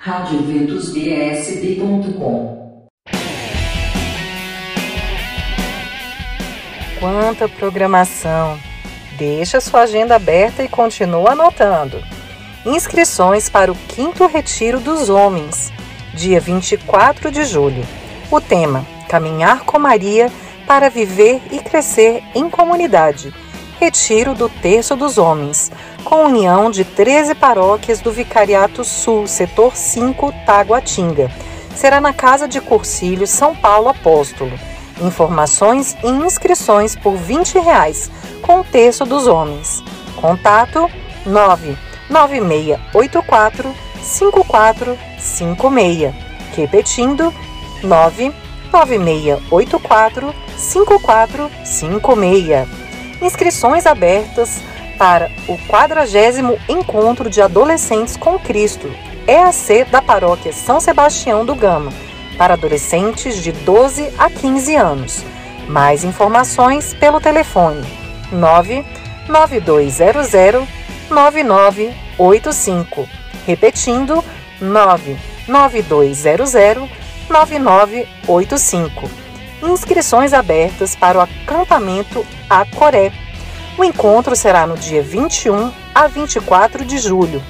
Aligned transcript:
radioventusbsb.com 0.00 2.88
Quanta 7.00 7.48
programação! 7.48 8.56
Deixa 9.18 9.60
sua 9.60 9.80
agenda 9.80 10.14
aberta 10.14 10.62
e 10.62 10.68
continua 10.68 11.32
anotando. 11.32 12.00
Inscrições 12.64 13.48
para 13.48 13.72
o 13.72 13.74
quinto 13.74 14.24
Retiro 14.28 14.78
dos 14.78 15.08
Homens, 15.08 15.72
dia 16.14 16.38
24 16.38 17.32
de 17.32 17.44
julho. 17.44 17.84
O 18.30 18.40
tema: 18.40 18.86
Caminhar 19.08 19.64
com 19.64 19.80
Maria 19.80 20.30
para 20.64 20.88
viver 20.88 21.42
e 21.50 21.58
crescer 21.58 22.22
em 22.36 22.48
comunidade. 22.48 23.34
Retiro 23.80 24.32
do 24.32 24.48
Terço 24.48 24.94
dos 24.94 25.18
Homens, 25.18 25.72
com 26.04 26.24
união 26.24 26.70
de 26.70 26.84
13 26.84 27.34
paróquias 27.34 28.00
do 28.00 28.12
Vicariato 28.12 28.84
Sul, 28.84 29.26
setor 29.26 29.74
5, 29.76 30.32
Taguatinga. 30.46 31.30
Será 31.74 32.00
na 32.00 32.12
Casa 32.12 32.46
de 32.48 32.60
Cursilho, 32.60 33.26
São 33.26 33.52
Paulo 33.54 33.88
Apóstolo. 33.88 34.52
Informações 35.00 35.96
e 36.02 36.08
inscrições 36.08 36.96
por 36.96 37.14
20 37.14 37.58
reais, 37.58 38.10
com 38.42 38.60
o 38.60 38.64
Terço 38.64 39.04
dos 39.04 39.26
Homens. 39.26 39.82
Contato 40.16 40.90
99684 41.24 43.74
5456. 44.02 46.14
Repetindo, 46.56 47.32
99684 47.82 50.34
5456. 50.56 52.68
Inscrições 53.20 53.84
abertas 53.86 54.62
para 54.98 55.30
o 55.46 55.56
40 55.68 56.58
Encontro 56.68 57.30
de 57.30 57.40
Adolescentes 57.40 58.16
com 58.16 58.36
Cristo, 58.38 58.92
EAC 59.26 59.84
da 59.84 60.02
Paróquia 60.02 60.52
São 60.52 60.78
Sebastião 60.80 61.46
do 61.46 61.54
Gama, 61.54 61.92
para 62.36 62.54
adolescentes 62.54 63.40
de 63.40 63.52
12 63.52 64.12
a 64.18 64.28
15 64.28 64.74
anos. 64.74 65.24
Mais 65.68 66.02
informações 66.02 66.92
pelo 66.94 67.20
telefone 67.20 67.86
99200 68.32 70.32
9985. 71.10 73.08
Repetindo, 73.46 74.24
99200 74.60 76.52
9985. 77.30 79.08
Inscrições 79.62 80.32
abertas 80.32 80.96
para 80.96 81.18
o 81.18 81.20
acampamento 81.20 82.26
Acoré 82.48 83.12
o 83.78 83.84
encontro 83.84 84.34
será 84.34 84.66
no 84.66 84.76
dia 84.76 85.00
21 85.00 85.72
a 85.94 86.08
24 86.08 86.84
de 86.84 86.98
julho 86.98 87.40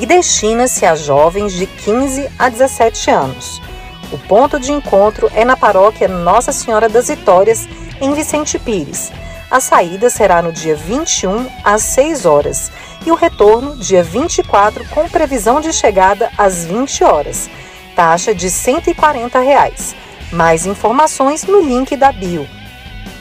e 0.00 0.04
destina-se 0.04 0.84
a 0.84 0.96
jovens 0.96 1.52
de 1.52 1.64
15 1.64 2.28
a 2.36 2.48
17 2.48 3.10
anos. 3.10 3.62
O 4.10 4.18
ponto 4.18 4.58
de 4.58 4.72
encontro 4.72 5.30
é 5.32 5.44
na 5.44 5.56
paróquia 5.56 6.08
Nossa 6.08 6.50
Senhora 6.50 6.88
das 6.88 7.06
Vitórias, 7.06 7.68
em 8.00 8.12
Vicente 8.12 8.58
Pires. 8.58 9.12
A 9.48 9.60
saída 9.60 10.10
será 10.10 10.42
no 10.42 10.52
dia 10.52 10.74
21 10.74 11.48
às 11.62 11.82
6 11.82 12.26
horas 12.26 12.72
e 13.06 13.10
o 13.12 13.14
retorno 13.14 13.76
dia 13.76 14.02
24 14.02 14.84
com 14.88 15.08
previsão 15.08 15.60
de 15.60 15.72
chegada 15.72 16.30
às 16.36 16.64
20 16.64 17.04
horas. 17.04 17.48
Taxa 17.94 18.34
de 18.34 18.50
140 18.50 19.38
reais. 19.38 19.94
Mais 20.32 20.66
informações 20.66 21.44
no 21.44 21.60
link 21.60 21.96
da 21.96 22.10
bio. 22.10 22.48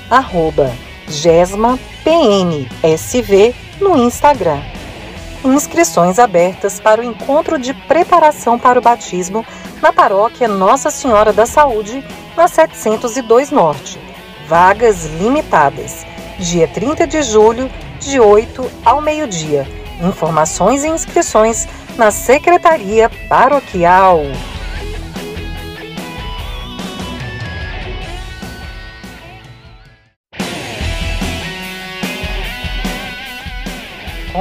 Arroba 0.10 0.72
Gesma 1.10 1.80
PNSV 2.04 3.56
no 3.82 3.98
Instagram. 3.98 4.62
Inscrições 5.44 6.20
abertas 6.20 6.80
para 6.80 7.02
o 7.02 7.04
encontro 7.04 7.58
de 7.58 7.74
preparação 7.74 8.60
para 8.60 8.78
o 8.78 8.82
batismo 8.82 9.44
na 9.82 9.92
paróquia 9.92 10.48
Nossa 10.48 10.92
Senhora 10.92 11.34
da 11.34 11.46
Saúde, 11.46 12.04
na 12.38 12.48
702 12.48 13.50
Norte. 13.50 14.00
Vagas 14.48 15.06
limitadas. 15.06 16.06
Dia 16.38 16.68
30 16.68 17.08
de 17.08 17.24
julho, 17.24 17.72
de 18.00 18.20
8 18.20 18.70
ao 18.86 19.02
meio-dia. 19.02 19.68
Informações 20.02 20.84
e 20.84 20.90
inscrições 20.90 21.68
na 21.98 22.12
Secretaria 22.12 23.10
Paroquial. 23.28 24.22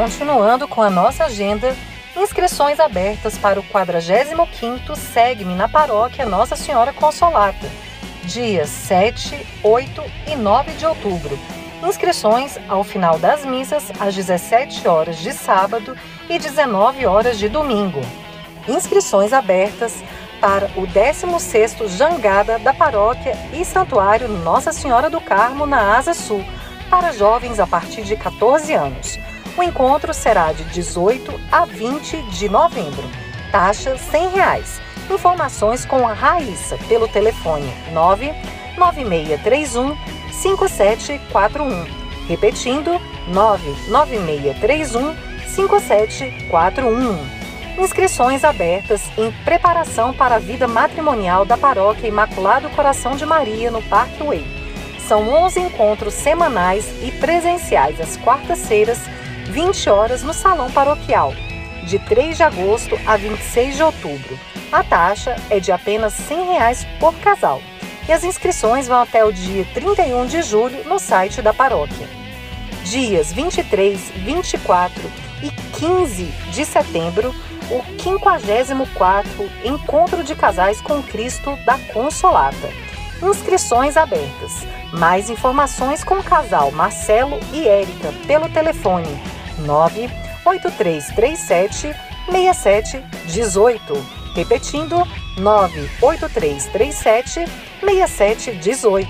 Continuando 0.09 0.67
com 0.67 0.81
a 0.81 0.89
nossa 0.89 1.27
agenda, 1.27 1.77
inscrições 2.17 2.81
abertas 2.81 3.37
para 3.37 3.61
o 3.61 3.63
45º 3.63 4.97
Segue-me 4.97 5.55
na 5.55 5.69
Paróquia 5.69 6.25
Nossa 6.25 6.57
Senhora 6.57 6.95
Consolata, 6.95 7.69
dias 8.25 8.71
7, 8.71 9.47
8 9.63 10.03
e 10.29 10.35
9 10.35 10.73
de 10.73 10.87
outubro. 10.87 11.39
Inscrições 11.87 12.59
ao 12.71 12.83
final 12.83 13.19
das 13.19 13.45
missas 13.45 13.93
às 14.01 14.15
17 14.15 14.89
horas 14.89 15.19
de 15.19 15.31
sábado 15.35 15.95
e 16.27 16.39
19 16.39 17.05
horas 17.05 17.39
de 17.39 17.51
domingo. 17.51 18.01
Inscrições 18.67 19.35
abertas 19.35 20.03
para 20.41 20.71
o 20.75 20.87
16º 20.87 21.87
Jangada 21.87 22.59
da 22.59 22.73
Paróquia 22.73 23.37
e 23.53 23.63
Santuário 23.63 24.27
Nossa 24.27 24.73
Senhora 24.73 25.11
do 25.11 25.21
Carmo 25.21 25.67
na 25.67 25.99
Asa 25.99 26.15
Sul, 26.15 26.43
para 26.89 27.13
jovens 27.13 27.61
a 27.61 27.67
partir 27.67 28.05
de 28.05 28.17
14 28.17 28.73
anos. 28.73 29.18
O 29.59 29.63
encontro 29.63 30.15
será 30.15 30.53
de 30.53 30.63
18 30.67 31.35
a 31.51 31.65
20 31.65 32.23
de 32.31 32.49
novembro. 32.49 33.03
Taxa 33.51 33.99
100 33.99 34.29
reais. 34.29 34.81
Informações 35.11 35.85
com 35.85 36.07
a 36.07 36.13
Raíssa 36.13 36.79
pelo 36.87 37.09
telefone 37.09 37.67
99631 37.93 39.97
5741. 40.31 41.87
Repetindo, 42.29 43.01
99631 43.27 45.17
5741. 45.49 47.19
Inscrições 47.83 48.45
abertas 48.45 49.03
em 49.19 49.33
preparação 49.45 50.15
para 50.15 50.37
a 50.37 50.39
vida 50.39 50.69
matrimonial 50.69 51.45
da 51.45 51.59
Paróquia 51.59 52.07
Imaculado 52.07 52.71
Coração 52.71 53.17
de 53.17 53.27
Maria 53.27 53.73
no 53.73 53.83
Parque 53.83 54.23
Way. 54.23 54.47
São 55.09 55.29
11 55.29 55.59
encontros 55.59 56.15
semanais 56.15 56.89
e 57.03 57.11
presenciais 57.11 58.01
às 58.01 58.17
quartas-feiras 58.19 59.01
20 59.49 59.89
horas 59.89 60.23
no 60.23 60.35
Salão 60.35 60.71
Paroquial, 60.71 61.33
de 61.85 61.99
3 61.99 62.37
de 62.37 62.43
agosto 62.43 62.99
a 63.07 63.17
26 63.17 63.77
de 63.77 63.83
outubro. 63.83 64.39
A 64.71 64.85
taxa 64.85 65.37
é 65.49 65.59
de 65.59 65.73
apenas 65.73 66.13
100 66.13 66.53
reais 66.53 66.87
por 67.01 67.15
casal 67.15 67.63
e 68.07 68.13
as 68.13 68.25
inscrições 68.25 68.87
vão 68.87 69.01
até 69.01 69.25
o 69.25 69.33
dia 69.33 69.67
31 69.73 70.27
de 70.27 70.43
julho 70.43 70.85
no 70.85 70.99
site 70.99 71.41
da 71.41 71.55
paróquia. 71.55 72.09
Dias 72.85 73.33
23, 73.33 74.13
24 74.17 75.11
e 75.43 75.51
15 75.79 76.25
de 76.53 76.65
setembro, 76.65 77.35
o 77.71 77.83
54º 78.03 79.49
Encontro 79.65 80.23
de 80.23 80.35
Casais 80.35 80.81
com 80.81 81.03
Cristo 81.03 81.57
da 81.65 81.79
Consolata. 81.93 82.69
Inscrições 83.23 83.97
abertas. 83.97 84.67
Mais 84.93 85.29
informações 85.29 86.05
com 86.05 86.19
o 86.19 86.25
casal 86.25 86.71
Marcelo 86.71 87.39
e 87.53 87.67
Érica 87.67 88.13
pelo 88.27 88.49
telefone 88.49 89.38
98337 89.59 91.95
6718. 92.31 94.19
Repetindo, 94.35 95.03
98337 95.39 97.47
6718. 97.81 99.09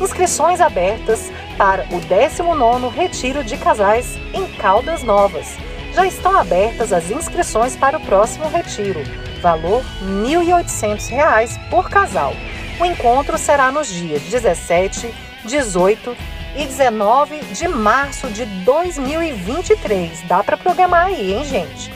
Inscrições 0.00 0.60
abertas 0.60 1.32
para 1.56 1.84
o 1.84 2.00
19º 2.00 2.92
Retiro 2.92 3.42
de 3.44 3.56
Casais 3.56 4.18
em 4.34 4.46
Caldas 4.56 5.02
Novas. 5.02 5.56
Já 5.94 6.06
estão 6.06 6.36
abertas 6.36 6.92
as 6.92 7.10
inscrições 7.10 7.74
para 7.76 7.96
o 7.98 8.00
próximo 8.00 8.48
retiro. 8.48 9.00
Valor 9.40 9.82
R$ 9.82 10.06
1.800 10.06 11.68
por 11.68 11.90
casal. 11.90 12.34
O 12.80 12.84
encontro 12.84 13.36
será 13.36 13.70
nos 13.70 13.88
dias 13.88 14.22
17, 14.22 15.12
18 15.44 16.16
e 16.56 16.66
19 16.66 17.40
de 17.52 17.68
março 17.68 18.28
de 18.28 18.44
2023. 18.64 20.22
Dá 20.22 20.42
para 20.42 20.56
programar 20.56 21.06
aí, 21.06 21.32
hein, 21.32 21.44
gente? 21.44 21.92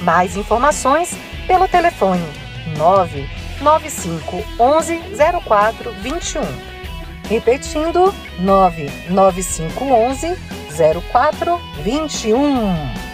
Mais 0.00 0.36
informações 0.36 1.16
pelo 1.46 1.68
telefone 1.68 2.24
995 2.76 4.44
11 4.58 5.00
04 5.46 5.92
21. 6.00 6.40
Repetindo, 7.28 8.14
995 8.40 9.84
11 9.84 10.36
04 11.12 11.60
21. 11.82 13.09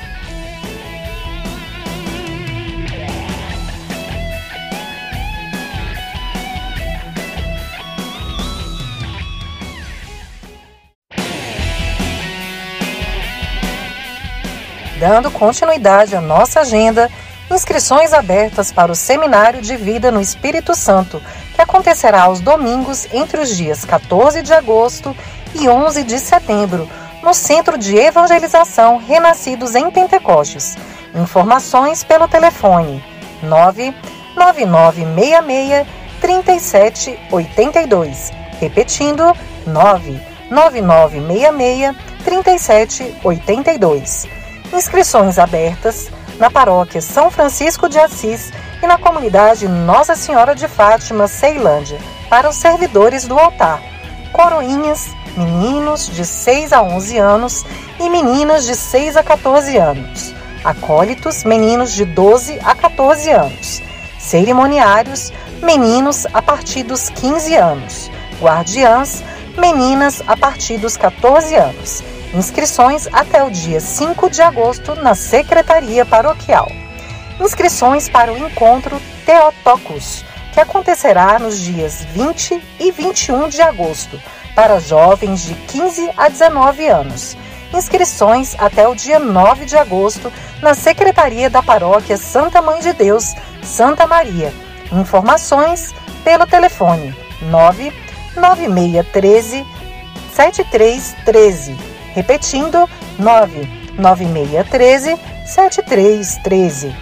Dando 14.99 15.31
continuidade 15.31 16.17
à 16.17 16.21
nossa 16.21 16.61
agenda, 16.61 17.11
Inscrições 17.51 18.13
abertas 18.13 18.71
para 18.73 18.91
o 18.91 18.97
Seminário 18.97 19.63
de 19.63 19.77
Vida 19.77 20.11
no 20.11 20.21
Espírito 20.21 20.75
Santo, 20.75 21.23
que 21.55 21.63
acontecerá 21.63 22.23
aos 22.23 22.41
domingos 22.41 23.07
entre 23.13 23.41
os 23.41 23.57
dias 23.57 23.85
14 23.85 24.43
de 24.43 24.53
agosto 24.53 25.17
e 25.55 25.69
11 25.69 26.03
de 26.03 26.19
setembro, 26.19 26.91
no 27.23 27.33
Centro 27.33 27.79
de 27.79 27.97
Evangelização 27.97 28.99
Renascidos 28.99 29.77
em 29.77 29.89
Pentecostes. 29.93 30.77
Informações 31.15 32.03
pelo 32.03 32.27
telefone 32.27 33.01
99966 33.45 35.87
3782. 36.21 38.33
Repetindo, 38.61 39.33
99966 39.67 41.95
3782. 42.25 44.36
Inscrições 44.73 45.39
abertas 45.39 46.09
na 46.39 46.51
paróquia 46.51 47.01
São 47.01 47.31
Francisco 47.31 47.89
de 47.89 47.99
Assis 47.99 48.53
e 48.83 48.87
na 48.87 48.99
comunidade 48.99 49.69
Nossa 49.69 50.15
Senhora 50.15 50.55
de 50.55 50.69
Fátima, 50.69 51.29
Ceilândia, 51.29 51.99
para 52.29 52.49
os 52.49 52.57
servidores 52.57 53.27
do 53.27 53.39
altar. 53.39 53.81
Coroinhas, 54.33 55.09
meninos 55.37 56.07
de 56.07 56.25
6 56.25 56.73
a 56.73 56.83
11 56.83 57.19
anos 57.19 57.65
e 57.99 58.11
meninas 58.11 58.67
de 58.67 58.75
6 58.75 59.17
a 59.17 59.23
14 59.23 59.77
anos. 59.79 60.35
Acólitos, 60.65 61.45
meninos 61.45 61.93
de 61.93 62.05
12 62.05 62.59
a 62.63 62.75
14 62.75 63.31
anos. 63.31 63.83
Cerimoniários, 64.19 65.33
meninos 65.63 66.27
a 66.35 66.43
partir 66.43 66.83
dos 66.83 67.09
15 67.09 67.55
anos. 67.55 68.11
Guardiãs, 68.41 69.23
meninas 69.57 70.23
a 70.27 70.37
partir 70.37 70.79
dos 70.79 70.97
14 70.97 71.55
anos. 71.55 72.03
Inscrições 72.35 73.09
até 73.13 73.43
o 73.43 73.51
dia 73.51 73.81
5 73.81 74.29
de 74.29 74.43
agosto 74.43 74.95
na 74.97 75.15
Secretaria 75.15 76.05
Paroquial. 76.05 76.71
Inscrições 77.41 78.09
para 78.09 78.33
o 78.33 78.39
encontro 78.39 79.01
Teotocos, 79.25 80.25
que 80.53 80.59
acontecerá 80.61 81.39
nos 81.39 81.61
dias 81.61 82.05
20 82.13 82.61
e 82.81 82.91
21 82.91 83.49
de 83.49 83.63
agosto, 83.63 84.21
para 84.55 84.81
jovens 84.81 85.43
de 85.43 85.55
15 85.55 86.11
a 86.17 86.29
19 86.29 86.89
anos. 86.89 87.37
Inscrições 87.73 88.57
até 88.59 88.89
o 88.89 88.95
dia 88.95 89.19
9 89.19 89.65
de 89.65 89.77
agosto 89.77 90.33
na 90.63 90.75
Secretaria 90.75 91.51
da 91.51 91.63
Paróquia 91.63 92.17
Santa 92.17 92.63
Mãe 92.63 92.81
de 92.81 92.93
Deus, 92.93 93.35
Santa 93.63 94.07
Maria. 94.07 94.53
Informações 94.93 95.93
pelo 96.25 96.47
telefone 96.47 97.15
99613 97.43 99.67
7313 100.35 101.96
Repetindo, 102.17 102.89
99613 103.19 105.19
7313. 105.45 106.97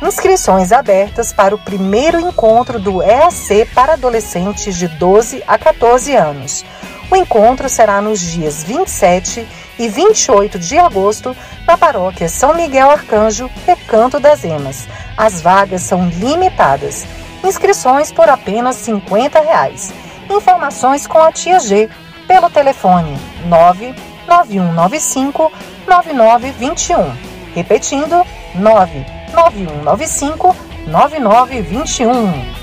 Inscrições 0.00 0.70
abertas 0.70 1.32
para 1.32 1.54
o 1.54 1.58
primeiro 1.58 2.20
encontro 2.20 2.78
do 2.78 3.02
EAC 3.02 3.66
para 3.74 3.94
adolescentes 3.94 4.76
de 4.76 4.86
12 4.86 5.42
a 5.44 5.58
14 5.58 6.14
anos. 6.14 6.64
O 7.10 7.16
encontro 7.16 7.68
será 7.68 8.00
nos 8.00 8.20
dias 8.20 8.62
27 8.62 9.44
e 9.76 9.88
28 9.88 10.60
de 10.60 10.78
agosto 10.78 11.36
na 11.66 11.76
paróquia 11.76 12.28
São 12.28 12.54
Miguel 12.54 12.92
Arcanjo, 12.92 13.50
Recanto 13.66 14.20
das 14.20 14.44
Emas. 14.44 14.86
As 15.16 15.42
vagas 15.42 15.82
são 15.82 16.08
limitadas. 16.08 17.04
Inscrições 17.42 18.12
por 18.12 18.28
apenas 18.28 18.76
50 18.76 19.40
reais. 19.40 19.92
Informações 20.30 21.08
com 21.08 21.18
a 21.18 21.32
tia 21.32 21.58
G 21.58 21.90
pelo 22.28 22.48
telefone 22.48 23.18
9 23.46 24.09
9195 24.30 25.50
9921. 25.88 27.12
Repetindo, 27.52 28.24
99195 28.54 30.56
9921. 30.86 32.60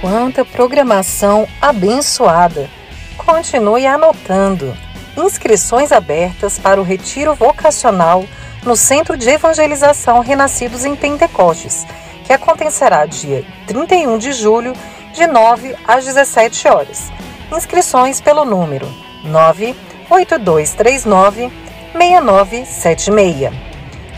Quanta 0.00 0.46
programação 0.46 1.46
abençoada! 1.60 2.70
Continue 3.18 3.86
anotando 3.86 4.74
inscrições 5.16 5.92
abertas 5.92 6.58
para 6.58 6.80
o 6.80 6.84
retiro 6.84 7.34
vocacional 7.34 8.24
no 8.62 8.76
Centro 8.76 9.16
de 9.16 9.28
Evangelização 9.28 10.20
Renascidos 10.20 10.84
em 10.84 10.94
Pentecostes, 10.94 11.84
que 12.24 12.32
acontecerá 12.32 13.04
dia 13.06 13.44
31 13.66 14.18
de 14.18 14.32
julho, 14.32 14.72
de 15.12 15.26
9 15.26 15.74
às 15.86 16.04
17 16.04 16.68
horas. 16.68 17.10
Inscrições 17.50 18.20
pelo 18.20 18.44
número 18.44 18.86
98239 19.24 21.50
6976. 21.92 23.52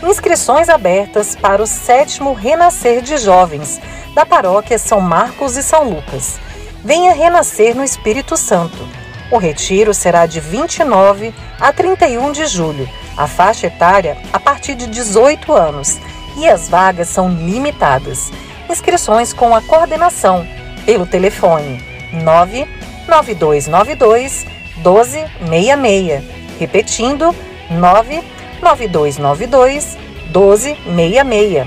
Inscrições 0.03 0.69
abertas 0.69 1.35
para 1.37 1.62
o 1.62 1.67
sétimo 1.67 2.35
Renascer 2.35 3.00
de 3.00 3.17
Jovens 3.17 3.81
da 4.15 4.27
Paróquia 4.27 4.79
São 4.79 5.00
Marcos 5.00 5.56
e 5.56 5.62
São 5.62 5.89
Lucas. 5.89 6.39
Venha 6.85 7.15
renascer 7.15 7.77
no 7.77 7.85
Espírito 7.85 8.37
Santo 8.37 9.02
o 9.32 9.38
retiro 9.38 9.93
será 9.94 10.26
de 10.26 10.38
29 10.38 11.34
a 11.58 11.73
31 11.73 12.31
de 12.32 12.46
julho, 12.46 12.87
a 13.17 13.26
faixa 13.26 13.67
etária 13.67 14.19
a 14.31 14.38
partir 14.38 14.75
de 14.75 14.87
18 14.87 15.50
anos, 15.55 15.99
e 16.37 16.46
as 16.46 16.69
vagas 16.69 17.08
são 17.08 17.31
limitadas. 17.31 18.31
Inscrições 18.69 19.32
com 19.32 19.55
a 19.55 19.62
coordenação 19.62 20.46
pelo 20.84 21.06
telefone 21.06 21.82
99292 22.12 24.44
1266. 24.76 26.23
Repetindo, 26.61 27.34
99292 27.70 29.96
1266. 30.26 31.67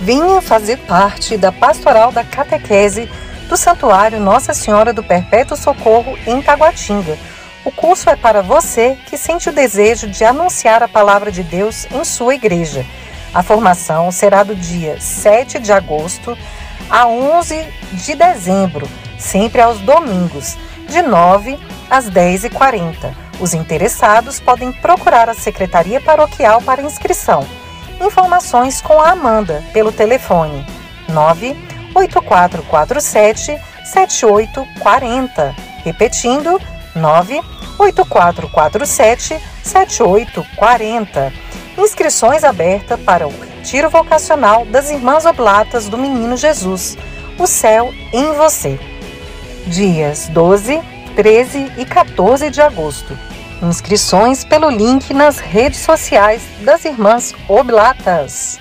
Vinha 0.00 0.40
fazer 0.40 0.76
parte 0.78 1.36
da 1.36 1.50
Pastoral 1.50 2.12
da 2.12 2.22
Catequese 2.22 3.10
do 3.48 3.56
Santuário 3.56 4.20
Nossa 4.20 4.52
Senhora 4.52 4.92
do 4.92 5.02
Perpétuo 5.02 5.56
Socorro 5.56 6.18
em 6.26 6.42
Taguatinga. 6.42 7.18
O 7.64 7.72
curso 7.72 8.10
é 8.10 8.14
para 8.14 8.42
você 8.42 8.96
que 9.06 9.16
sente 9.16 9.48
o 9.48 9.52
desejo 9.52 10.06
de 10.06 10.22
anunciar 10.22 10.82
a 10.82 10.88
palavra 10.88 11.32
de 11.32 11.42
Deus 11.42 11.86
em 11.90 12.04
sua 12.04 12.34
igreja. 12.34 12.84
A 13.32 13.42
formação 13.42 14.12
será 14.12 14.42
do 14.42 14.54
dia 14.54 15.00
7 15.00 15.58
de 15.58 15.72
agosto 15.72 16.36
a 16.90 17.06
11 17.06 17.66
de 17.92 18.14
dezembro, 18.14 18.86
sempre 19.18 19.62
aos 19.62 19.80
domingos, 19.80 20.56
de 20.86 21.00
9 21.00 21.58
às 21.90 22.08
10h40. 22.10 23.14
Os 23.40 23.54
interessados 23.54 24.40
podem 24.40 24.72
procurar 24.72 25.28
a 25.28 25.34
Secretaria 25.34 26.00
Paroquial 26.00 26.60
para 26.60 26.82
inscrição. 26.82 27.46
Informações 28.00 28.80
com 28.80 29.00
a 29.00 29.10
Amanda 29.10 29.64
pelo 29.72 29.90
telefone 29.90 30.64
9 31.08 31.67
8447 31.98 33.58
7840. 33.84 35.54
Repetindo, 35.84 36.60
98447 36.94 39.40
7840. 39.62 41.32
Inscrições 41.76 42.44
abertas 42.44 43.00
para 43.00 43.26
o 43.26 43.30
Retiro 43.30 43.90
Vocacional 43.90 44.64
das 44.66 44.90
Irmãs 44.90 45.24
Oblatas 45.24 45.88
do 45.88 45.98
Menino 45.98 46.36
Jesus. 46.36 46.96
O 47.38 47.46
céu 47.46 47.92
em 48.12 48.32
você. 48.34 48.78
Dias 49.66 50.28
12, 50.28 50.80
13 51.14 51.72
e 51.76 51.84
14 51.84 52.50
de 52.50 52.60
agosto. 52.60 53.16
Inscrições 53.62 54.44
pelo 54.44 54.70
link 54.70 55.12
nas 55.12 55.38
redes 55.38 55.80
sociais 55.80 56.42
das 56.60 56.84
Irmãs 56.84 57.34
Oblatas. 57.48 58.58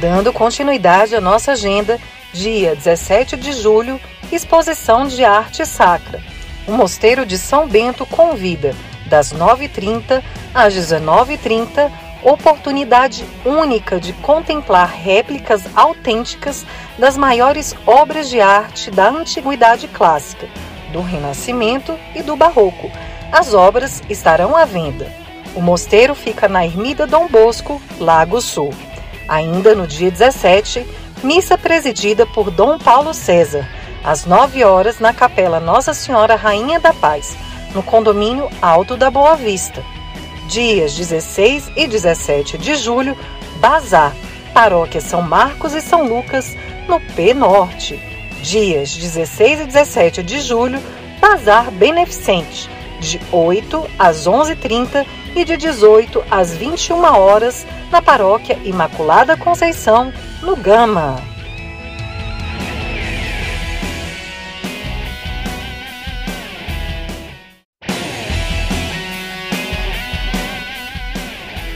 Dando 0.00 0.30
continuidade 0.30 1.16
à 1.16 1.20
nossa 1.22 1.52
agenda, 1.52 1.98
dia 2.30 2.76
17 2.76 3.34
de 3.34 3.52
julho, 3.52 3.98
exposição 4.30 5.06
de 5.06 5.24
arte 5.24 5.64
sacra. 5.64 6.20
O 6.68 6.72
Mosteiro 6.72 7.24
de 7.24 7.38
São 7.38 7.66
Bento 7.66 8.04
convida, 8.04 8.74
das 9.06 9.32
9h30 9.32 10.22
às 10.54 10.74
19h30, 10.74 11.90
oportunidade 12.22 13.24
única 13.42 13.98
de 13.98 14.12
contemplar 14.12 14.88
réplicas 14.88 15.62
autênticas 15.74 16.66
das 16.98 17.16
maiores 17.16 17.74
obras 17.86 18.28
de 18.28 18.38
arte 18.38 18.90
da 18.90 19.08
Antiguidade 19.08 19.88
Clássica, 19.88 20.46
do 20.92 21.00
Renascimento 21.00 21.98
e 22.14 22.22
do 22.22 22.36
Barroco. 22.36 22.90
As 23.32 23.54
obras 23.54 24.02
estarão 24.10 24.54
à 24.54 24.66
venda. 24.66 25.10
O 25.54 25.62
mosteiro 25.62 26.14
fica 26.14 26.48
na 26.48 26.66
Ermida 26.66 27.06
Dom 27.06 27.28
Bosco, 27.28 27.80
Lago 27.98 28.42
Sul. 28.42 28.74
Ainda 29.28 29.74
no 29.74 29.86
dia 29.86 30.10
17, 30.10 30.86
missa 31.22 31.58
presidida 31.58 32.26
por 32.26 32.50
Dom 32.50 32.78
Paulo 32.78 33.12
César. 33.12 33.68
às 34.04 34.24
9 34.24 34.62
horas, 34.62 35.00
na 35.00 35.12
Capela 35.12 35.58
Nossa 35.58 35.92
Senhora 35.92 36.36
Rainha 36.36 36.78
da 36.78 36.92
Paz, 36.92 37.36
no 37.74 37.82
condomínio 37.82 38.48
Alto 38.62 38.96
da 38.96 39.10
Boa 39.10 39.34
Vista. 39.34 39.82
Dias 40.48 40.94
16 40.94 41.72
e 41.74 41.88
17 41.88 42.56
de 42.56 42.76
julho, 42.76 43.18
Bazar, 43.56 44.14
Paróquia 44.54 45.00
São 45.00 45.22
Marcos 45.22 45.74
e 45.74 45.80
São 45.80 46.06
Lucas, 46.06 46.56
no 46.86 47.00
P 47.00 47.34
Norte. 47.34 48.00
Dias 48.42 48.96
16 48.96 49.62
e 49.62 49.64
17 49.66 50.22
de 50.22 50.40
julho, 50.40 50.80
Bazar 51.20 51.72
Beneficente, 51.72 52.70
de 53.00 53.20
8 53.32 53.90
às 53.98 54.28
11h30 54.28 55.04
e 55.36 55.44
de 55.44 55.54
18 55.58 56.24
às 56.30 56.56
21 56.56 57.04
horas, 57.04 57.66
na 57.90 58.00
Paróquia 58.00 58.58
Imaculada 58.64 59.36
Conceição, 59.36 60.10
no 60.42 60.56
Gama. 60.56 61.16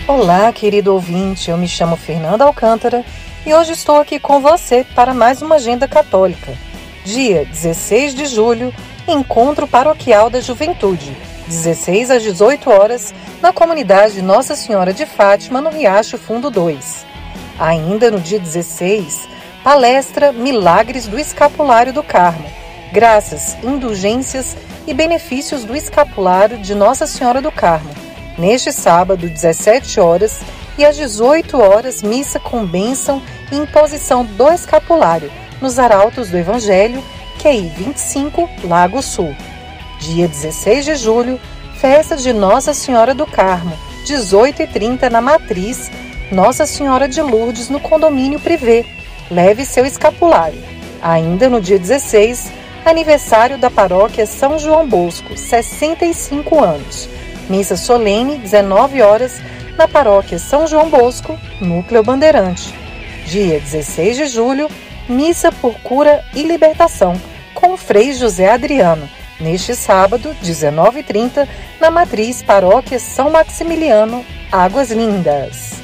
Olá, 0.08 0.50
querido 0.52 0.94
ouvinte, 0.94 1.50
eu 1.50 1.58
me 1.58 1.68
chamo 1.68 1.96
Fernanda 1.96 2.44
Alcântara 2.44 3.04
e 3.44 3.52
hoje 3.52 3.72
estou 3.72 4.00
aqui 4.00 4.18
com 4.18 4.40
você 4.40 4.86
para 4.94 5.12
mais 5.12 5.42
uma 5.42 5.56
Agenda 5.56 5.86
Católica. 5.86 6.54
Dia 7.04 7.44
16 7.44 8.14
de 8.14 8.24
julho, 8.24 8.72
Encontro 9.06 9.68
Paroquial 9.68 10.30
da 10.30 10.40
Juventude, 10.40 11.14
16 11.50 12.10
às 12.10 12.22
18 12.22 12.70
horas, 12.70 13.12
na 13.42 13.52
comunidade 13.52 14.22
Nossa 14.22 14.56
Senhora 14.56 14.94
de 14.94 15.04
Fátima, 15.04 15.60
no 15.60 15.68
Riacho 15.68 16.16
Fundo 16.16 16.50
2. 16.50 17.04
Ainda 17.58 18.10
no 18.10 18.20
dia 18.20 18.38
16, 18.38 19.28
palestra 19.62 20.32
Milagres 20.32 21.06
do 21.06 21.18
Escapulário 21.18 21.92
do 21.92 22.02
Carmo, 22.02 22.48
graças, 22.92 23.56
indulgências 23.62 24.56
e 24.86 24.94
benefícios 24.94 25.64
do 25.64 25.76
escapulário 25.76 26.56
de 26.58 26.74
Nossa 26.74 27.06
Senhora 27.06 27.42
do 27.42 27.52
Carmo 27.52 27.90
Neste 28.40 28.72
sábado, 28.72 29.28
17 29.28 30.00
horas 30.00 30.40
e 30.78 30.84
às 30.84 30.96
18 30.96 31.60
horas, 31.60 32.02
missa 32.02 32.40
com 32.40 32.64
bênção 32.64 33.20
e 33.52 33.56
imposição 33.56 34.24
do 34.24 34.48
escapulário 34.48 35.30
nos 35.60 35.78
arautos 35.78 36.30
do 36.30 36.38
Evangelho, 36.38 37.04
QI 37.42 37.70
25, 37.76 38.48
Lago 38.64 39.02
Sul. 39.02 39.36
Dia 40.00 40.26
16 40.26 40.84
de 40.86 40.94
julho, 40.96 41.38
festa 41.74 42.16
de 42.16 42.32
Nossa 42.32 42.72
Senhora 42.72 43.14
do 43.14 43.26
Carmo, 43.26 43.76
18h30 44.06 45.10
na 45.10 45.20
Matriz, 45.20 45.90
Nossa 46.32 46.64
Senhora 46.64 47.06
de 47.06 47.20
Lourdes 47.20 47.68
no 47.68 47.78
condomínio 47.78 48.40
privê. 48.40 48.86
Leve 49.30 49.66
seu 49.66 49.84
escapulário. 49.84 50.58
Ainda 51.02 51.50
no 51.50 51.60
dia 51.60 51.78
16, 51.78 52.50
aniversário 52.84 53.58
da 53.58 53.70
paróquia 53.70 54.24
São 54.24 54.58
João 54.58 54.88
Bosco, 54.88 55.36
65 55.36 56.64
anos. 56.64 57.06
Missa 57.50 57.76
solene, 57.76 58.38
19 58.38 59.02
horas, 59.02 59.38
na 59.76 59.86
paróquia 59.86 60.38
São 60.38 60.66
João 60.66 60.88
Bosco, 60.88 61.38
Núcleo 61.60 62.02
Bandeirante. 62.02 62.74
Dia 63.26 63.60
16 63.60 64.16
de 64.16 64.26
julho, 64.26 64.66
missa 65.06 65.52
por 65.52 65.74
cura 65.80 66.24
e 66.34 66.42
libertação, 66.42 67.20
com 67.54 67.74
o 67.74 67.76
Frei 67.76 68.14
José 68.14 68.50
Adriano, 68.50 69.08
neste 69.40 69.74
sábado, 69.74 70.36
19h30, 70.42 71.48
na 71.80 71.90
matriz 71.90 72.42
Paróquia 72.42 72.98
São 72.98 73.30
Maximiliano, 73.30 74.24
Águas 74.52 74.90
Lindas. 74.90 75.80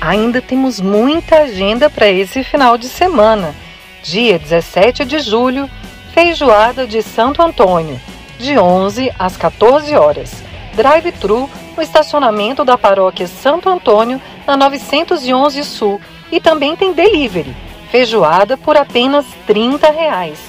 Ainda 0.00 0.40
temos 0.40 0.80
muita 0.80 1.40
agenda 1.40 1.90
para 1.90 2.08
esse 2.08 2.42
final 2.42 2.78
de 2.78 2.88
semana. 2.88 3.54
Dia 4.02 4.38
17 4.38 5.04
de 5.04 5.18
julho, 5.18 5.68
feijoada 6.14 6.86
de 6.86 7.02
Santo 7.02 7.42
Antônio, 7.42 8.00
de 8.38 8.58
11 8.58 9.12
às 9.18 9.36
14 9.36 9.94
horas. 9.94 10.32
Drive-thru 10.74 11.50
no 11.78 11.82
estacionamento 11.82 12.64
da 12.64 12.76
paróquia 12.76 13.28
Santo 13.28 13.68
Antônio, 13.68 14.20
na 14.44 14.56
911 14.56 15.62
Sul. 15.62 16.00
E 16.30 16.40
também 16.40 16.74
tem 16.74 16.92
delivery, 16.92 17.56
feijoada 17.88 18.56
por 18.56 18.76
apenas 18.76 19.24
30 19.46 19.88
reais. 19.92 20.40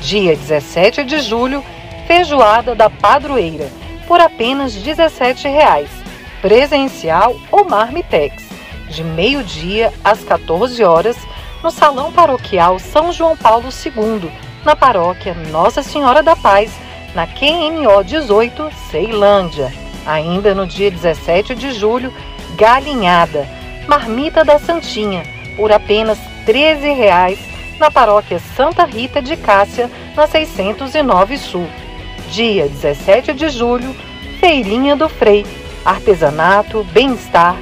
Dia 0.00 0.36
17 0.36 1.02
de 1.02 1.18
julho, 1.18 1.64
feijoada 2.06 2.76
da 2.76 2.88
Padroeira, 2.88 3.68
por 4.06 4.20
apenas 4.20 4.72
17 4.72 5.48
reais. 5.48 5.90
Presencial 6.40 7.34
ou 7.50 7.68
Marmitex 7.68 8.46
de 8.88 9.02
meio-dia 9.02 9.92
às 10.02 10.22
14 10.22 10.82
horas, 10.84 11.16
no 11.62 11.72
Salão 11.72 12.12
Paroquial 12.12 12.78
São 12.78 13.12
João 13.12 13.36
Paulo 13.36 13.68
II, 13.68 14.30
na 14.64 14.76
paróquia 14.76 15.34
Nossa 15.50 15.82
Senhora 15.82 16.22
da 16.22 16.36
Paz, 16.36 16.72
na 17.14 17.26
QMO 17.26 18.02
18, 18.04 18.70
Ceilândia. 18.90 19.87
Ainda 20.08 20.54
no 20.54 20.66
dia 20.66 20.90
17 20.90 21.54
de 21.54 21.70
julho, 21.72 22.10
galinhada, 22.56 23.46
marmita 23.86 24.42
da 24.42 24.58
Santinha, 24.58 25.22
por 25.54 25.70
apenas 25.70 26.16
R$ 26.46 26.52
13,00 26.54 27.38
na 27.78 27.90
paróquia 27.90 28.38
Santa 28.56 28.86
Rita 28.86 29.20
de 29.20 29.36
Cássia, 29.36 29.90
na 30.16 30.26
609 30.26 31.36
Sul. 31.36 31.68
Dia 32.30 32.66
17 32.70 33.34
de 33.34 33.50
julho, 33.50 33.94
Feirinha 34.40 34.96
do 34.96 35.10
Frei, 35.10 35.44
artesanato, 35.84 36.82
bem-estar, 36.84 37.56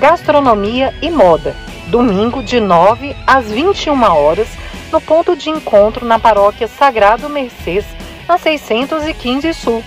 gastronomia 0.00 0.92
e 1.00 1.08
moda. 1.08 1.54
Domingo, 1.86 2.42
de 2.42 2.58
9 2.58 3.14
às 3.24 3.46
21 3.46 4.02
horas, 4.02 4.48
no 4.90 5.00
ponto 5.00 5.36
de 5.36 5.50
encontro 5.50 6.04
na 6.04 6.18
paróquia 6.18 6.66
Sagrado 6.66 7.28
Mercês, 7.28 7.84
na 8.26 8.38
615 8.38 9.54
Sul. 9.54 9.84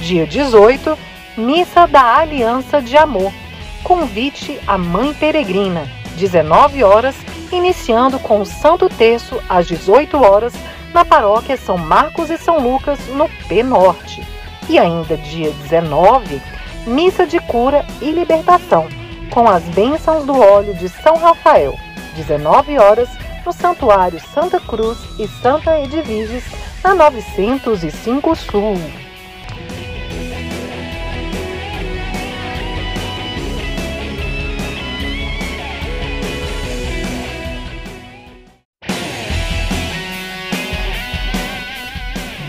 Dia 0.00 0.24
18, 0.26 0.96
Missa 1.40 1.86
da 1.86 2.18
Aliança 2.18 2.80
de 2.80 2.96
Amor. 2.96 3.32
Convite 3.82 4.60
à 4.66 4.78
Mãe 4.78 5.12
Peregrina, 5.14 5.88
19 6.16 6.84
horas, 6.84 7.16
iniciando 7.50 8.18
com 8.18 8.40
o 8.40 8.46
Santo 8.46 8.88
Terço 8.88 9.40
às 9.48 9.66
18 9.66 10.22
horas, 10.22 10.52
na 10.92 11.04
paróquia 11.04 11.56
São 11.56 11.78
Marcos 11.78 12.30
e 12.30 12.38
São 12.38 12.60
Lucas, 12.60 12.98
no 13.08 13.28
P 13.48 13.62
Norte. 13.62 14.22
E 14.68 14.78
ainda 14.78 15.16
dia 15.16 15.50
19, 15.50 16.40
Missa 16.86 17.26
de 17.26 17.40
Cura 17.40 17.84
e 18.00 18.10
Libertação 18.12 18.86
com 19.30 19.48
as 19.48 19.62
bênçãos 19.62 20.26
do 20.26 20.38
óleo 20.38 20.74
de 20.74 20.88
São 20.88 21.16
Rafael, 21.16 21.78
19 22.16 22.78
horas, 22.78 23.08
no 23.46 23.52
Santuário 23.52 24.20
Santa 24.34 24.60
Cruz 24.60 24.98
e 25.18 25.26
Santa 25.26 25.80
Edviges, 25.80 26.44
na 26.84 26.94
905 26.94 28.36
Sul. 28.36 28.76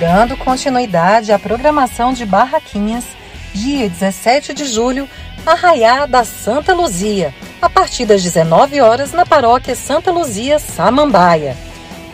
Dando 0.01 0.35
continuidade 0.35 1.31
à 1.31 1.37
programação 1.37 2.11
de 2.11 2.25
Barraquinhas, 2.25 3.05
dia 3.53 3.87
17 3.87 4.51
de 4.51 4.65
julho, 4.65 5.07
Arraiá 5.45 6.07
da 6.07 6.23
Santa 6.23 6.73
Luzia, 6.73 7.31
a 7.61 7.69
partir 7.69 8.07
das 8.07 8.23
19 8.23 8.81
horas 8.81 9.13
na 9.13 9.27
paróquia 9.27 9.75
Santa 9.75 10.11
Luzia, 10.11 10.57
Samambaia. 10.57 11.55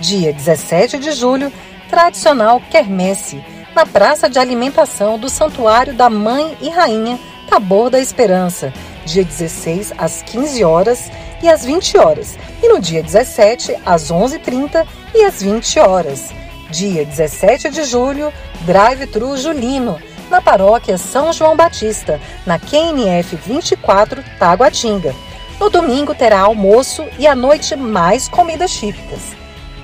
Dia 0.01 0.34
17 0.34 0.98
de 0.98 1.13
julho, 1.13 1.50
tradicional 1.89 2.62
quermesse, 2.70 3.41
na 3.74 3.86
praça 3.86 4.29
de 4.29 4.38
alimentação 4.38 5.17
do 5.17 5.29
Santuário 5.29 5.94
da 5.94 6.10
Mãe 6.10 6.58
e 6.60 6.67
Rainha, 6.70 7.17
Tabor 7.50 7.89
da 7.89 8.01
Esperança, 8.01 8.74
dia 9.06 9.24
16 9.24 9.94
às 9.98 10.22
15 10.24 10.62
horas 10.62 11.10
e 11.41 11.48
às 11.48 11.63
20 11.63 11.98
horas, 11.98 12.38
e 12.62 12.67
no 12.67 12.82
dia 12.82 13.01
17 13.01 13.77
às 13.86 14.12
11h30 14.12 14.86
e 15.15 15.24
às 15.24 15.41
20 15.41 15.79
horas. 15.79 16.47
Dia 16.70 17.06
17 17.06 17.70
de 17.70 17.84
julho, 17.86 18.32
Drive-Thru 18.62 19.38
Julino, 19.38 19.98
na 20.30 20.42
paróquia 20.42 20.98
São 20.98 21.32
João 21.32 21.56
Batista, 21.56 22.20
na 22.46 22.60
QNF 22.60 23.38
24, 23.38 24.22
Taguatinga. 24.38 25.16
No 25.60 25.70
domingo 25.70 26.14
terá 26.14 26.42
almoço 26.42 27.06
e 27.18 27.26
à 27.26 27.34
noite 27.34 27.76
mais 27.76 28.28
comidas 28.28 28.72
típicas. 28.72 29.22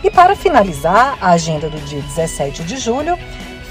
E 0.03 0.11
para 0.11 0.35
finalizar 0.35 1.17
a 1.21 1.31
agenda 1.31 1.69
do 1.69 1.79
dia 1.85 2.01
17 2.01 2.63
de 2.63 2.77
julho, 2.77 3.17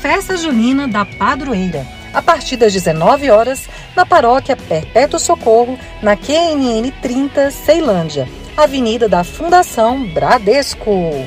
festa 0.00 0.34
junina 0.36 0.88
da 0.88 1.04
Padroeira, 1.04 1.86
a 2.14 2.22
partir 2.22 2.56
das 2.56 2.72
19 2.72 3.30
horas, 3.30 3.68
na 3.94 4.06
paróquia 4.06 4.56
Perpétuo 4.56 5.20
Socorro, 5.20 5.78
na 6.02 6.16
QNN 6.16 6.90
30, 7.02 7.50
Ceilândia, 7.50 8.26
Avenida 8.56 9.06
da 9.06 9.22
Fundação 9.22 10.02
Bradesco. 10.02 11.26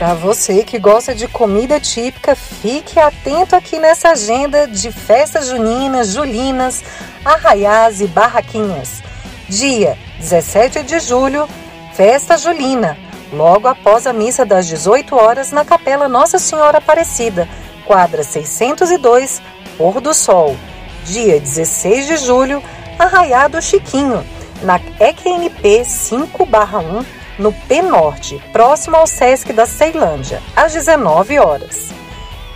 Para 0.00 0.14
você 0.14 0.64
que 0.64 0.78
gosta 0.78 1.14
de 1.14 1.28
comida 1.28 1.78
típica, 1.78 2.34
fique 2.34 2.98
atento 2.98 3.54
aqui 3.54 3.78
nessa 3.78 4.12
agenda 4.12 4.66
de 4.66 4.90
festas 4.90 5.48
juninas, 5.48 6.14
julinas, 6.14 6.82
arraiás 7.22 8.00
e 8.00 8.06
barraquinhas. 8.06 9.02
Dia 9.46 9.98
17 10.18 10.84
de 10.84 11.00
julho, 11.00 11.46
festa 11.92 12.38
julina, 12.38 12.96
logo 13.30 13.68
após 13.68 14.06
a 14.06 14.12
missa 14.14 14.46
das 14.46 14.66
18 14.66 15.14
horas 15.14 15.52
na 15.52 15.66
Capela 15.66 16.08
Nossa 16.08 16.38
Senhora 16.38 16.78
Aparecida, 16.78 17.46
quadra 17.84 18.22
602, 18.22 19.42
Pôr 19.76 20.00
do 20.00 20.14
Sol. 20.14 20.56
Dia 21.04 21.38
16 21.38 22.06
de 22.06 22.16
julho, 22.16 22.62
Arraiado 22.98 23.60
Chiquinho, 23.60 24.24
na 24.62 24.80
EQNP 24.98 25.84
5/1 25.84 27.04
no 27.38 27.52
P 27.52 27.82
Norte, 27.82 28.42
próximo 28.52 28.96
ao 28.96 29.06
Sesc 29.06 29.52
da 29.52 29.66
Ceilândia, 29.66 30.42
às 30.54 30.72
19 30.72 31.38
horas. 31.38 31.90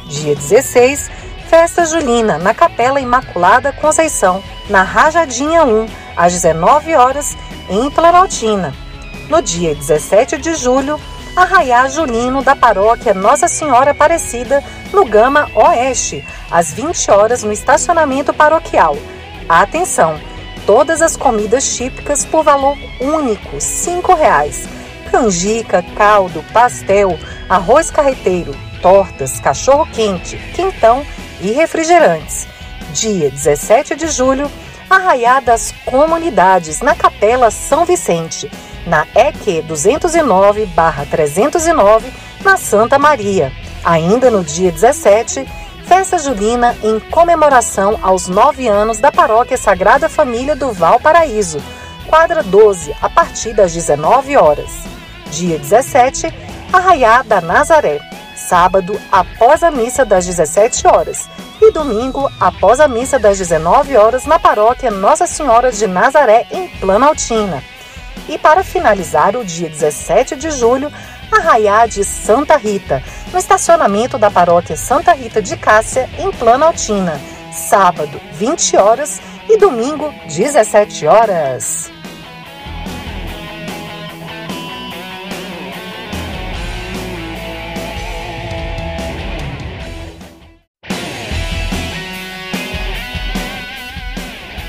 Dia 0.07 0.35
16, 0.35 1.11
Festa 1.49 1.85
Julina, 1.85 2.39
na 2.39 2.53
Capela 2.53 3.01
Imaculada 3.01 3.73
Conceição, 3.73 4.43
na 4.69 4.83
Rajadinha 4.83 5.65
1, 5.65 5.87
às 6.17 6.33
19 6.33 6.95
horas, 6.95 7.37
em 7.69 7.91
Planaltina. 7.91 8.75
No 9.29 9.41
dia 9.41 9.75
17 9.75 10.37
de 10.39 10.55
julho, 10.55 11.01
Arraiá 11.37 11.89
Julino 11.89 12.43
da 12.43 12.55
Paróquia 12.55 13.13
Nossa 13.13 13.49
Senhora 13.49 13.91
Aparecida, 13.91 14.63
no 14.93 15.05
Gama 15.05 15.51
Oeste, 15.55 16.25
às 16.51 16.73
20 16.73 17.11
horas 17.11 17.43
no 17.43 17.53
estacionamento 17.53 18.33
paroquial. 18.33 18.97
Atenção! 19.49 20.19
Todas 20.67 21.03
as 21.03 21.17
comidas 21.17 21.77
típicas 21.77 22.25
por 22.25 22.43
valor 22.43 22.77
único, 23.01 23.51
R$ 23.51 23.59
5,00 23.59 24.85
canjica, 25.15 25.83
caldo, 25.95 26.43
pastel, 26.53 27.17
arroz 27.49 27.89
carreteiro, 27.89 28.53
tortas, 28.83 29.39
cachorro-quente, 29.39 30.37
quentão 30.57 31.07
e 31.41 31.53
refrigerantes. 31.53 32.49
Dia 32.93 33.31
17 33.31 33.95
de 33.95 34.09
julho, 34.09 34.51
Arraiá 34.91 35.39
das 35.39 35.73
Comunidades, 35.85 36.81
na 36.81 36.97
Capela 36.97 37.53
São 37.53 37.85
Vicente, 37.85 38.51
na 38.87 39.07
EQ 39.15 39.63
209-309, 39.69 42.03
na 42.43 42.57
Santa 42.57 42.99
Maria. 42.99 43.53
Ainda 43.85 44.33
no 44.33 44.43
dia 44.43 44.73
17, 44.73 45.47
festa 45.87 46.19
julina 46.19 46.75
em 46.83 46.99
comemoração 46.99 47.99
aos 48.03 48.27
nove 48.27 48.67
anos 48.67 48.99
da 48.99 49.13
Paróquia 49.13 49.57
Sagrada 49.57 50.09
Família 50.09 50.57
do 50.57 50.73
Valparaíso, 50.73 51.59
quadra 52.07 52.43
12, 52.43 52.95
a 53.01 53.09
partir 53.09 53.55
das 53.55 53.73
19 53.73 54.37
horas. 54.37 54.71
Dia 55.31 55.59
17, 55.59 56.33
Arraiá 56.73 57.23
da 57.23 57.41
Nazaré, 57.41 58.01
sábado 58.35 58.99
após 59.13 59.63
a 59.63 59.71
missa 59.71 60.05
das 60.05 60.27
17 60.27 60.87
horas. 60.87 61.29
E 61.61 61.71
domingo 61.71 62.31
após 62.41 62.81
a 62.81 62.89
missa 62.89 63.19
das 63.19 63.39
19 63.39 63.97
horas 63.97 64.27
na 64.27 64.39
paróquia 64.39 64.91
Nossa 64.91 65.27
Senhora 65.27 65.71
de 65.71 65.87
Nazaré 65.87 66.47
em 66.51 66.69
Planaltina. 66.81 67.63
E 68.29 68.39
para 68.39 68.65
finalizar 68.65 69.37
o 69.37 69.45
dia 69.45 69.69
17 69.69 70.35
de 70.37 70.51
julho, 70.51 70.91
Arraiá 71.35 71.85
de 71.87 72.05
Santa 72.05 72.57
Rita, 72.57 73.03
no 73.33 73.39
estacionamento 73.39 74.17
da 74.17 74.31
paróquia 74.31 74.77
Santa 74.77 75.13
Rita 75.13 75.43
de 75.43 75.57
Cássia 75.57 76.09
em 76.17 76.31
Planaltina, 76.31 77.21
sábado 77.53 78.21
20 78.35 78.77
horas 78.77 79.21
e 79.49 79.57
domingo 79.57 80.13
17 80.29 81.07
horas. 81.07 81.91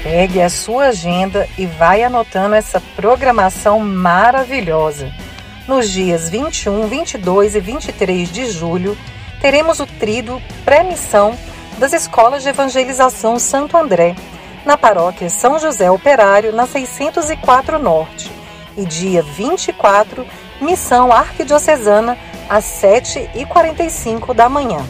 Pegue 0.02 0.42
a 0.42 0.50
sua 0.50 0.86
agenda 0.86 1.48
e 1.58 1.66
vai 1.66 2.04
anotando 2.04 2.56
essa 2.56 2.82
programação 2.96 3.80
maravilhosa. 3.80 5.25
Nos 5.68 5.90
dias 5.90 6.30
21, 6.30 6.88
22 6.88 7.56
e 7.56 7.60
23 7.60 8.32
de 8.32 8.52
julho, 8.52 8.96
teremos 9.42 9.80
o 9.80 9.88
trido 9.88 10.40
pré-missão 10.64 11.36
das 11.80 11.92
escolas 11.92 12.44
de 12.44 12.50
evangelização 12.50 13.40
Santo 13.40 13.76
André, 13.76 14.16
na 14.64 14.78
paróquia 14.78 15.28
São 15.28 15.58
José 15.58 15.90
Operário, 15.90 16.54
na 16.54 16.68
604 16.68 17.80
Norte. 17.80 18.32
E 18.78 18.86
dia 18.86 19.24
24, 19.24 20.24
missão 20.62 21.12
arquidiocesana, 21.12 22.16
às 22.48 22.66
7h45 22.66 24.36
da 24.36 24.48
manhã. 24.48 24.86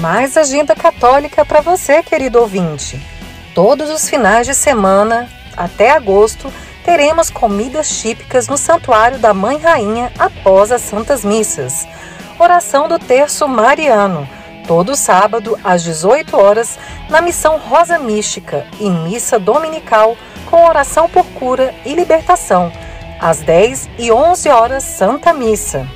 Mais 0.00 0.36
agenda 0.36 0.74
católica 0.76 1.44
para 1.44 1.60
você, 1.60 2.00
querido 2.00 2.38
ouvinte. 2.38 2.98
Todos 3.56 3.90
os 3.90 4.08
finais 4.08 4.46
de 4.46 4.54
semana, 4.54 5.28
até 5.56 5.90
agosto, 5.90 6.50
teremos 6.84 7.28
comidas 7.28 8.00
típicas 8.00 8.46
no 8.46 8.56
Santuário 8.56 9.18
da 9.18 9.34
Mãe 9.34 9.58
Rainha 9.58 10.12
após 10.16 10.70
as 10.70 10.80
Santas 10.82 11.24
Missas. 11.24 11.86
Oração 12.40 12.88
do 12.88 12.98
Terço 12.98 13.46
Mariano, 13.46 14.26
todo 14.66 14.96
sábado 14.96 15.58
às 15.62 15.82
18 15.82 16.38
horas, 16.38 16.78
na 17.10 17.20
Missão 17.20 17.58
Rosa 17.58 17.98
Mística 17.98 18.66
e 18.80 18.88
Missa 18.88 19.38
Dominical 19.38 20.16
com 20.46 20.64
oração 20.64 21.06
por 21.06 21.26
cura 21.34 21.74
e 21.84 21.92
libertação, 21.92 22.72
às 23.20 23.40
10 23.40 23.90
e 23.98 24.10
11 24.10 24.48
horas, 24.48 24.84
Santa 24.84 25.34
Missa. 25.34 25.86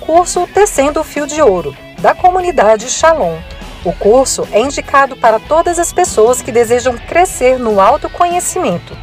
Curso 0.00 0.44
Tecendo 0.52 0.98
o 0.98 1.04
Fio 1.04 1.24
de 1.24 1.40
Ouro, 1.40 1.72
da 2.00 2.16
comunidade 2.16 2.90
Shalom. 2.90 3.38
O 3.84 3.92
curso 3.92 4.42
é 4.50 4.60
indicado 4.60 5.16
para 5.16 5.38
todas 5.38 5.78
as 5.78 5.92
pessoas 5.92 6.42
que 6.42 6.50
desejam 6.50 6.98
crescer 6.98 7.60
no 7.60 7.80
autoconhecimento, 7.80 8.98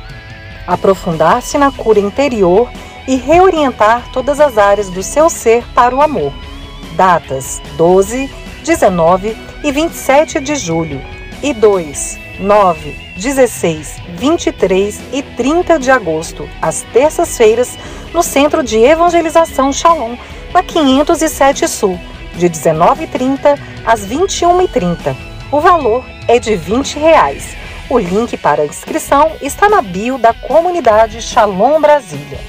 aprofundar-se 0.68 1.58
na 1.58 1.72
cura 1.72 2.02
interior 2.02 2.70
e 3.08 3.16
reorientar 3.16 4.12
todas 4.12 4.42
as 4.42 4.58
áreas 4.58 4.90
do 4.90 5.02
seu 5.02 5.30
ser 5.30 5.64
para 5.74 5.96
o 5.96 6.02
amor. 6.02 6.34
Datas 6.96 7.62
12, 7.78 8.30
19 8.64 9.36
e 9.64 9.72
27 9.72 10.40
de 10.40 10.56
julho 10.56 11.02
e 11.42 11.54
2, 11.54 12.20
9, 12.40 12.96
16, 13.18 13.98
23 14.18 15.02
e 15.12 15.22
30 15.22 15.80
de 15.80 15.92
agosto, 15.92 16.50
às 16.62 16.82
terças-feiras, 16.94 17.78
no 18.14 18.24
Centro 18.24 18.64
de 18.64 18.78
Evangelização 18.78 19.74
Shalom, 19.74 20.16
na 20.54 20.64
507 20.64 21.68
Sul, 21.68 22.00
de 22.36 22.50
19h30 22.50 23.60
às 23.86 24.08
21h30. 24.08 25.16
O 25.52 25.60
valor 25.60 26.06
é 26.28 26.40
de 26.40 26.56
20 26.56 26.98
reais. 26.98 27.56
O 27.90 28.00
link 28.00 28.38
para 28.38 28.62
a 28.62 28.66
inscrição 28.66 29.32
está 29.42 29.70
na 29.70 29.82
bio 29.82 30.18
da 30.18 30.34
comunidade 30.34 31.22
Shalom 31.22 31.80
Brasília. 31.82 32.40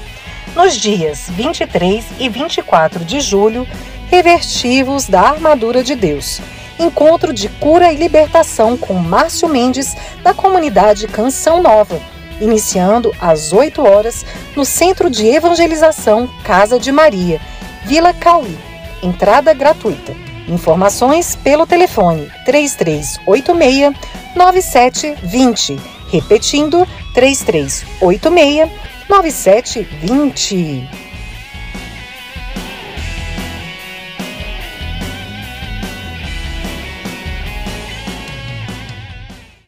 Nos 0.55 0.73
dias 0.75 1.29
23 1.29 2.05
e 2.17 2.29
24 2.29 3.03
de 3.03 3.19
julho, 3.19 3.67
revertivos 4.15 5.07
da 5.07 5.19
armadura 5.19 5.83
de 5.83 5.93
Deus 5.93 6.39
encontro 6.79 7.33
de 7.33 7.49
cura 7.49 7.91
e 7.91 7.97
libertação 7.97 8.77
com 8.77 8.93
Márcio 8.93 9.47
Mendes, 9.49 9.95
da 10.23 10.33
comunidade 10.33 11.07
Canção 11.07 11.61
Nova, 11.61 11.99
iniciando 12.39 13.13
às 13.19 13.51
8 13.53 13.81
horas 13.81 14.25
no 14.55 14.63
Centro 14.65 15.09
de 15.09 15.25
Evangelização 15.25 16.29
Casa 16.43 16.79
de 16.79 16.91
Maria, 16.91 17.41
Vila 17.85 18.13
Cauí. 18.13 18.57
Entrada 19.01 19.53
gratuita. 19.53 20.13
Informações 20.47 21.35
pelo 21.35 21.65
telefone 21.65 22.29
3386 22.45 23.93
9720. 24.35 25.77
Repetindo, 26.09 26.87
3386 27.13 28.69
9720. 29.09 31.04